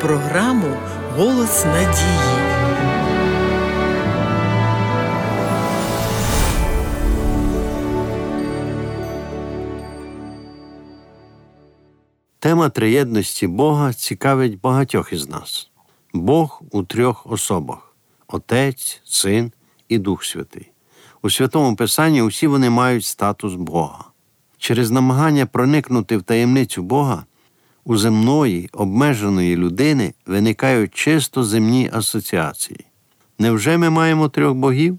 [0.00, 0.76] програму
[1.16, 2.46] Голос надії.
[12.38, 15.70] Тема триєдності Бога цікавить багатьох із нас.
[16.12, 17.96] Бог у трьох особах
[18.28, 19.52] Отець, Син
[19.88, 20.70] і Дух Святий.
[21.22, 24.04] У Святому Писанні усі вони мають статус Бога.
[24.58, 27.24] Через намагання проникнути в таємницю Бога
[27.86, 32.80] у земної, обмеженої людини виникають чисто земні асоціації.
[33.38, 34.98] Невже ми маємо трьох богів?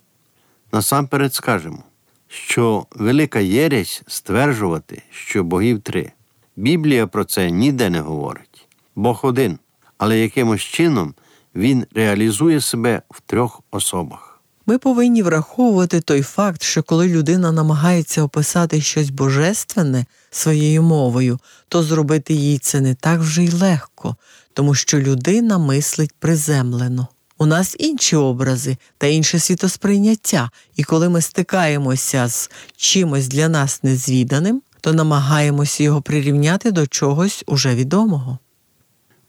[0.72, 1.84] Насамперед скажемо,
[2.28, 6.12] що велика єресь стверджувати, що богів три.
[6.56, 8.68] Біблія про це ніде не говорить.
[8.96, 9.60] Бог один,
[9.98, 11.14] але якимось чином
[11.56, 14.27] він реалізує себе в трьох особах.
[14.70, 21.84] Ми повинні враховувати той факт, що коли людина намагається описати щось божественне своєю мовою, то
[21.84, 24.16] зробити їй це не так вже й легко,
[24.54, 27.08] тому що людина мислить приземлено.
[27.38, 33.84] У нас інші образи та інше світосприйняття, і коли ми стикаємося з чимось для нас
[33.84, 38.38] незвіданим, то намагаємося його прирівняти до чогось уже відомого.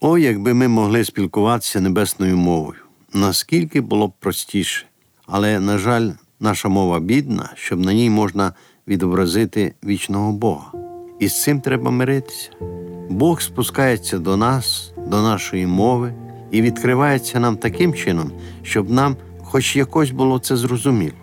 [0.00, 2.80] О, якби ми могли спілкуватися небесною мовою,
[3.12, 4.87] наскільки було б простіше.
[5.30, 8.52] Але, на жаль, наша мова бідна, щоб на ній можна
[8.88, 10.72] відобразити вічного Бога.
[11.18, 12.50] І з цим треба миритися.
[13.10, 16.14] Бог спускається до нас, до нашої мови
[16.50, 21.16] і відкривається нам таким чином, щоб нам хоч якось було це зрозуміло.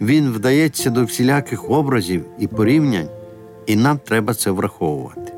[0.00, 3.08] Він вдається до всіляких образів і порівнянь,
[3.66, 5.29] і нам треба це враховувати.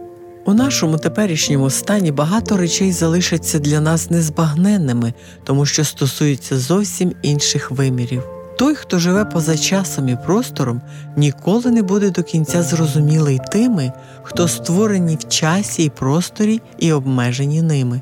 [0.45, 5.13] У нашому теперішньому стані багато речей залишаться для нас незбагненними,
[5.45, 8.23] тому що стосуються зовсім інших вимірів.
[8.59, 10.81] Той, хто живе поза часом і простором,
[11.17, 17.63] ніколи не буде до кінця зрозумілий тими, хто створені в часі і просторі і обмежені
[17.63, 18.01] ними.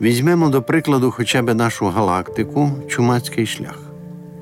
[0.00, 3.78] Візьмемо до прикладу хоча б нашу галактику Чумацький шлях.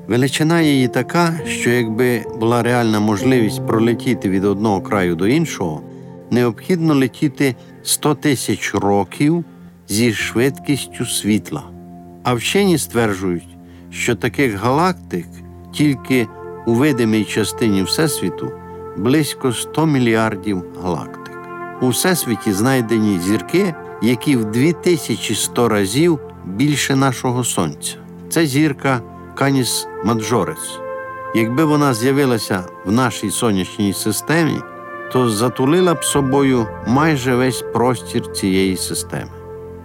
[0.07, 5.83] Величина її така, що якби була реальна можливість пролетіти від одного краю до іншого,
[6.31, 9.45] необхідно летіти 100 тисяч років
[9.89, 11.63] зі швидкістю світла.
[12.23, 13.57] А вчені стверджують,
[13.91, 15.27] що таких галактик
[15.73, 16.27] тільки
[16.67, 18.53] у видимій частині Всесвіту
[18.97, 21.39] близько 100 мільярдів галактик.
[21.81, 27.97] У Всесвіті знайдені зірки, які в 2100 разів більше нашого Сонця.
[28.29, 29.01] Це зірка
[29.35, 30.79] Каніс Маджорес.
[31.35, 34.57] Якби вона з'явилася в нашій сонячній системі,
[35.13, 39.31] то затулила б собою майже весь простір цієї системи.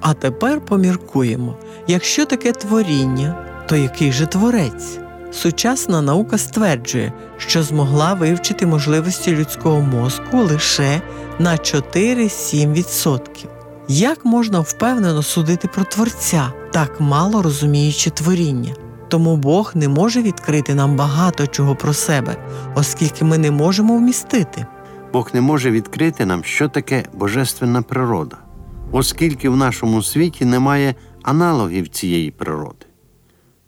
[0.01, 1.55] А тепер поміркуємо:
[1.87, 3.35] якщо таке творіння,
[3.67, 4.99] то який же творець?
[5.31, 11.01] Сучасна наука стверджує, що змогла вивчити можливості людського мозку лише
[11.39, 13.19] на 4-7%.
[13.87, 18.75] Як можна впевнено судити про творця, так мало розуміючи творіння?
[19.07, 22.35] Тому Бог не може відкрити нам багато чого про себе,
[22.75, 24.65] оскільки ми не можемо вмістити.
[25.13, 28.37] Бог не може відкрити нам, що таке божественна природа,
[28.91, 32.85] оскільки в нашому світі немає аналогів цієї природи.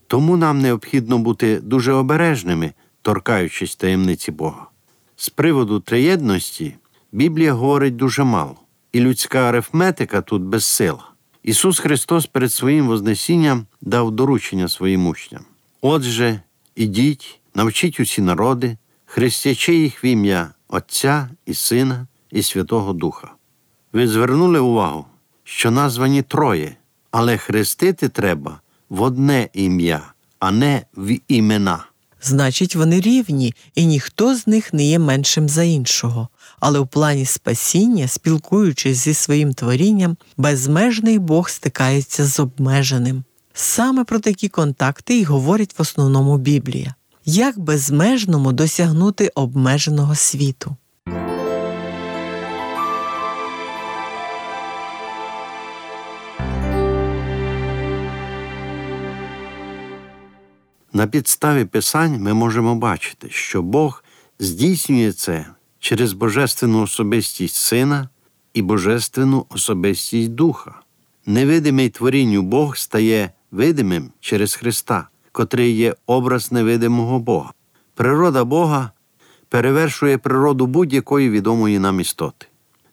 [0.08, 4.68] Тому нам необхідно бути дуже обережними, торкаючись таємниці Бога.
[5.16, 6.76] З приводу триєдності
[7.12, 8.56] Біблія говорить дуже мало,
[8.92, 11.10] і людська арифметика тут безсила.
[11.44, 15.42] Ісус Христос перед своїм Вознесінням дав доручення своїм учням.
[15.82, 16.42] Отже,
[16.76, 23.32] ідіть, навчіть усі народи, хрестячи їх в ім'я Отця і Сина і Святого Духа.
[23.94, 25.06] Ви звернули увагу,
[25.44, 26.76] що названі троє,
[27.12, 30.02] але хрестити треба в одне ім'я,
[30.40, 31.86] а не в імена.
[32.22, 36.28] Значить, вони рівні, і ніхто з них не є меншим за іншого.
[36.60, 43.24] Але в плані спасіння, спілкуючись зі своїм творінням, безмежний Бог стикається з обмеженим.
[43.54, 46.96] Саме про такі контакти й говорить в основному Біблія.
[47.28, 50.76] Як безмежному досягнути обмеженого світу?
[60.94, 64.04] На підставі Писань ми можемо бачити, що Бог
[64.40, 65.46] здійснює це
[65.80, 68.10] через божественну особистість Сина
[68.54, 70.82] і божественну особистість Духа.
[71.26, 77.54] Невидимий творінню Бог стає видимим через Христа, котрий є образ невидимого Бога.
[77.96, 78.92] Природа Бога
[79.50, 82.48] перевершує природу будь-якої відомої нам істоти.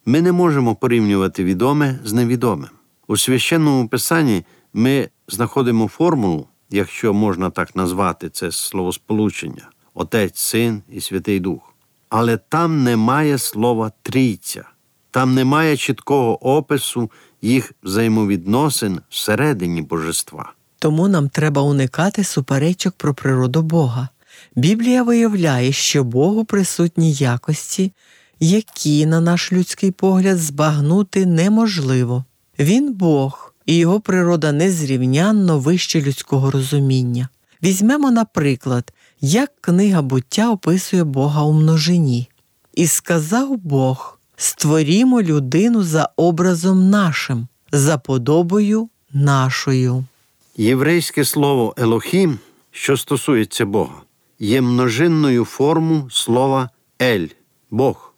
[0.07, 2.69] Ми не можемо порівнювати відоме з невідомим.
[3.07, 11.01] У священному писанні ми знаходимо формулу, якщо можна так назвати це словосполучення Отець, Син і
[11.01, 11.75] Святий Дух.
[12.09, 14.65] Але там немає слова трійця,
[15.11, 17.11] там немає чіткого опису,
[17.43, 20.53] їх взаємовідносин всередині божества.
[20.83, 24.09] Тому нам треба уникати суперечок про природу Бога.
[24.57, 27.93] Біблія виявляє, що Богу присутні якості,
[28.41, 32.25] які, на наш людський погляд, збагнути неможливо.
[32.59, 37.29] Він Бог, і його природа незрівнянно вище людського розуміння.
[37.63, 42.29] Візьмемо, наприклад, як книга буття описує Бога у множині.
[42.75, 50.05] І сказав Бог: створімо людину за образом нашим, за подобою нашою.
[50.57, 52.39] Єврейське слово Елохім,
[52.71, 54.03] що стосується Бога,
[54.39, 56.71] є множинною форму слова
[57.03, 57.27] Ель
[57.71, 58.15] Бог.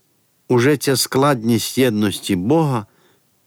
[0.48, 2.86] Уже ця складність єдності Бога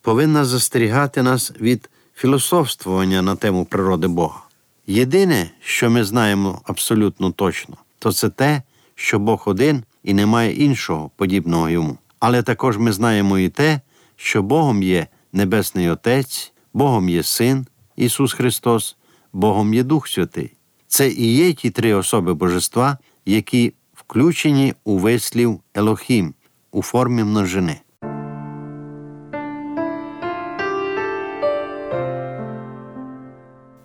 [0.01, 4.42] повинна застерігати нас від філософствування на тему природи Бога.
[4.88, 8.62] Єдине, що ми знаємо абсолютно точно, то це те,
[8.95, 11.98] що Бог один і немає іншого подібного йому.
[12.19, 13.81] Але також ми знаємо і те,
[14.16, 17.66] що Богом є Небесний Отець, Богом є Син
[17.98, 18.98] Ісус Христос,
[19.34, 20.54] Богом є Дух Святий.
[20.88, 26.34] Це і є ті три особи Божества, які включені у вислів Елохім
[26.72, 27.82] у формі множини.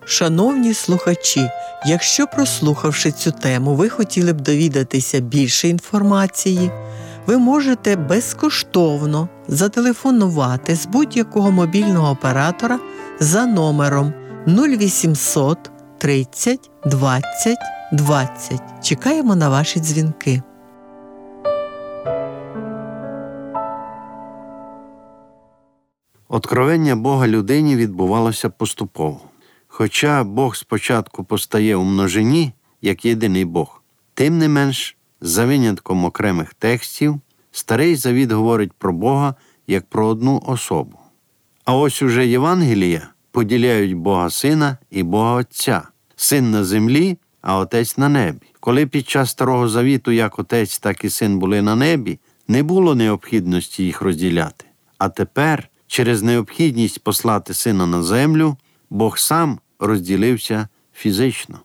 [0.05, 1.49] Шановні слухачі,
[1.87, 6.71] якщо прослухавши цю тему, ви хотіли б довідатися більше інформації,
[7.27, 12.79] ви можете безкоштовно зателефонувати з будь-якого мобільного оператора
[13.21, 14.13] за номером
[14.47, 17.59] 0800 30 20
[17.93, 18.61] 20.
[18.83, 20.43] Чекаємо на ваші дзвінки.
[26.29, 29.21] Откровення Бога людині відбувалося поступово.
[29.69, 32.53] Хоча Бог спочатку постає у множині
[32.83, 33.83] як єдиний Бог,
[34.15, 37.21] тим не менш, за винятком окремих текстів,
[37.53, 39.35] старий завіт говорить про Бога
[39.67, 40.99] як про одну особу.
[41.65, 45.83] А ось уже Євангелія поділяють Бога Сина і Бога Отця,
[46.17, 48.47] син на землі, а Отець на небі.
[48.61, 52.95] Коли під час Старого Завіту як Отець, так і син були на небі, не було
[52.95, 54.65] необхідності їх розділяти.
[54.99, 58.57] А тепер, через необхідність послати сина на землю,
[58.91, 61.59] Бог сам розділився фізично.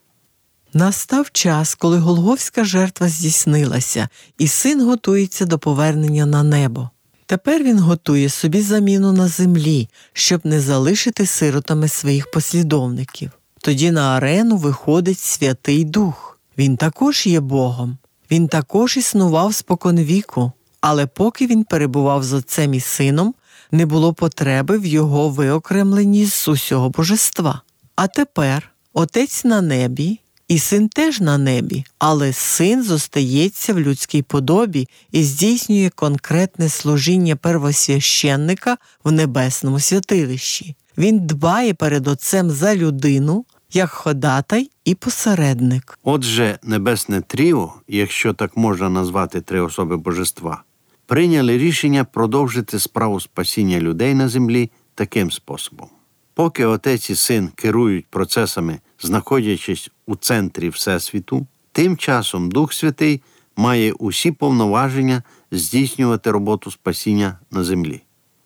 [0.73, 6.89] Настав час, коли Голговська жертва здійснилася, і син готується до повернення на небо.
[7.25, 13.31] Тепер він готує собі заміну на землі, щоб не залишити сиротами своїх послідовників.
[13.61, 16.39] Тоді на арену виходить Святий Дух.
[16.57, 17.97] Він також є Богом.
[18.31, 23.33] Він також існував споконвіку, але поки він перебував з отцем і сином,
[23.71, 27.61] не було потреби в його виокремленні з усього божества.
[27.95, 34.21] А тепер отець на небі, і син теж на небі, але син зостається в людській
[34.21, 40.75] подобі і здійснює конкретне служіння первосвященника в небесному святилищі.
[40.97, 45.99] Він дбає перед отцем за людину як ходатай і посередник.
[46.03, 50.63] Отже, небесне тріо, якщо так можна назвати три особи божества,
[51.05, 55.87] прийняли рішення продовжити справу спасіння людей на землі таким способом.
[56.33, 63.21] Поки отець і син керують процесами, знаходячись у центрі Всесвіту, тим часом Дух Святий
[63.55, 68.03] має усі повноваження здійснювати роботу спасіння на землі.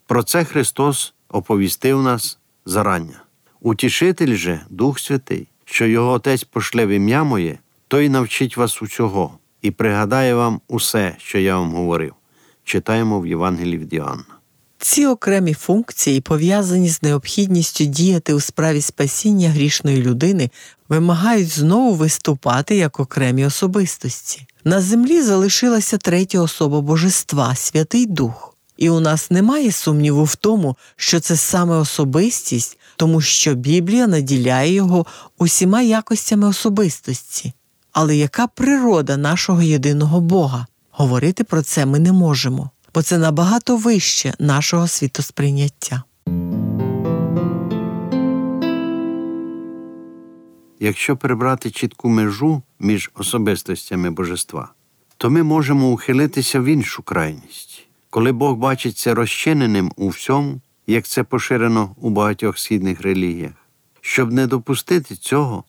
[0.08, 3.24] Про це Христос оповістив нас зарання.
[3.62, 9.38] Утішитель же, Дух Святий, що його Отець пошле в ім'я моє, той навчить вас усього
[9.62, 12.13] і пригадає вам усе, що я вам говорив.
[12.63, 14.41] Читаємо в Євангелії від Іоанна.
[14.77, 20.50] Ці окремі функції, пов'язані з необхідністю діяти у справі спасіння грішної людини,
[20.92, 24.46] вимагають знову виступати як окремі особистості.
[24.64, 28.58] На землі залишилася третя особа божества Святий Дух.
[28.78, 34.74] І у нас немає сумніву в тому, що це саме особистість, тому що Біблія наділяє
[34.74, 35.06] його
[35.38, 37.54] усіма якостями особистості.
[37.92, 40.68] Але яка природа нашого єдиного Бога?
[40.92, 46.04] Говорити про це ми не можемо, бо це набагато вище нашого світосприйняття.
[50.84, 54.74] Якщо прибрати чітку межу між особистостями божества,
[55.18, 61.24] то ми можемо ухилитися в іншу крайність, коли Бог бачиться розчиненим у всьому, як це
[61.24, 63.52] поширено у багатьох східних релігіях.
[64.02, 65.64] Щоб не допустити цього,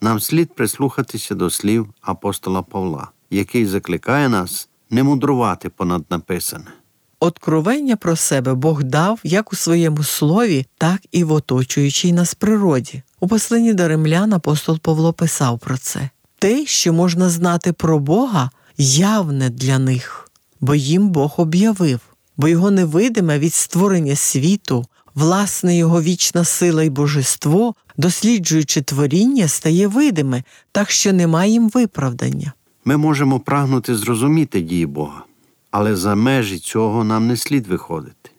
[0.00, 6.72] нам слід прислухатися до слів апостола Павла, який закликає нас не мудрувати понад написане.
[7.20, 13.02] Откровення про себе Бог дав як у своєму слові, так і в оточуючій нас природі.
[13.20, 16.10] У посланні до римлян апостол Павло писав про це.
[16.38, 20.30] Те, що можна знати про Бога, явне для них,
[20.60, 22.00] бо їм Бог об'явив,
[22.36, 29.88] бо його невидиме від створення світу, власне його вічна сила і божество, досліджуючи творіння, стає
[29.88, 30.42] видиме,
[30.72, 32.52] так що немає їм виправдання.
[32.84, 35.24] Ми можемо прагнути зрозуміти дії Бога,
[35.70, 38.30] але за межі цього нам не слід виходити.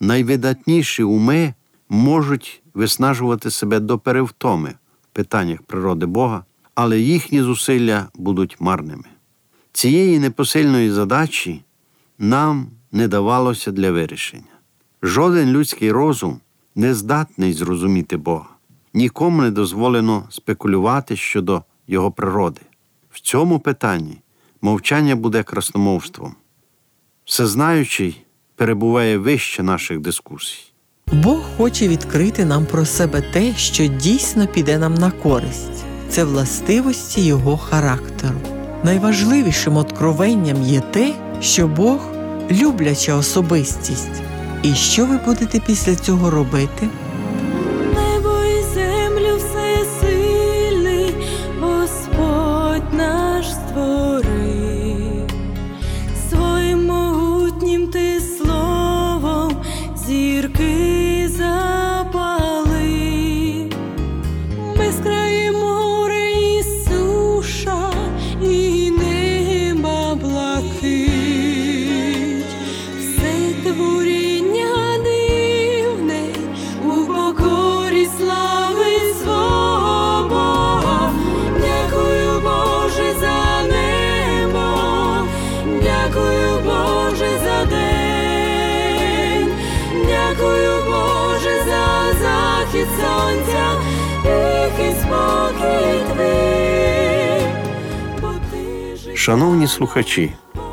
[0.00, 1.54] Найвидатніші уми
[1.88, 9.04] можуть виснажувати себе до перевтоми в питаннях природи Бога, але їхні зусилля будуть марними.
[9.72, 11.62] Цієї непосильної задачі
[12.18, 14.42] нам не давалося для вирішення.
[15.02, 16.40] Жоден людський розум
[16.74, 18.48] не здатний зрозуміти Бога,
[18.94, 22.60] нікому не дозволено спекулювати щодо Його природи.
[23.10, 24.18] В цьому питанні
[24.62, 26.34] мовчання буде красномовством.
[27.24, 28.22] Всезнаючий
[28.56, 30.72] перебуває вище наших дискусій.
[31.12, 35.84] Бог хоче відкрити нам про себе те, що дійсно піде нам на користь.
[36.08, 38.40] Це властивості Його характеру.
[38.84, 41.98] Найважливішим откровенням є те, що Бог
[42.50, 44.22] любляча особистість.
[44.62, 46.88] І що ви будете після цього робити?
[93.00, 93.66] Сонця,
[94.22, 97.46] тихий спокій твій.
[99.16, 100.32] Шановні слухачі,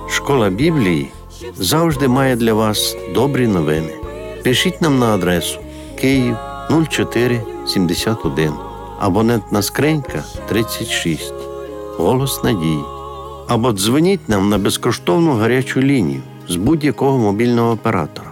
[0.10, 1.12] школа Біблії
[1.56, 3.94] завжди має для вас добрі новини.
[4.44, 5.60] Пишіть нам на адресу
[6.02, 6.36] Київ
[6.90, 8.52] 0471,
[9.00, 11.34] абонентна скринька 36,
[11.98, 12.84] Голос Надії.
[13.48, 18.32] Або дзвоніть нам на безкоштовну гарячу лінію з будь-якого мобільного оператора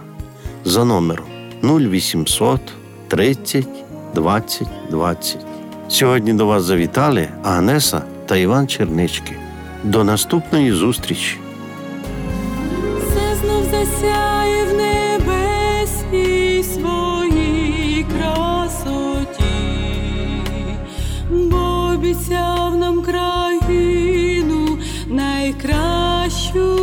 [0.64, 1.26] за номером
[1.62, 2.60] 0800
[3.08, 3.66] 30
[4.14, 5.38] 20 20.
[5.88, 9.36] Сьогодні до вас завітали Агнеса та Іван Чернички.
[9.84, 11.38] До наступної зустрічі!
[12.98, 19.44] Все знов засяє в небесній своїй красоті,
[21.30, 24.78] бо обіцяв нам країну
[25.08, 26.81] найкращу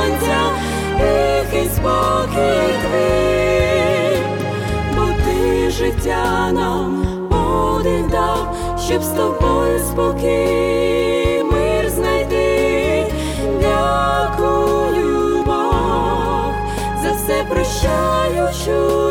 [0.00, 0.40] сонця,
[0.98, 4.16] тихий спокій твій
[4.96, 13.06] бо ти життя нам один дав, щоб з тобою спокій мир знайти.
[13.60, 16.52] Дякую, Бог,
[17.02, 19.09] за все прощаючу